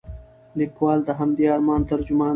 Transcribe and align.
لیکوال 0.59 0.99
د 1.07 1.09
همدې 1.19 1.45
ارمان 1.55 1.81
ترجمان 1.91 2.29
دی. 2.29 2.29